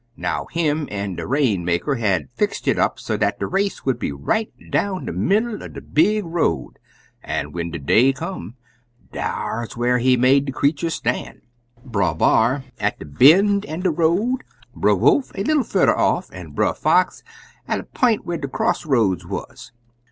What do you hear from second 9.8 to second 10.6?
he made de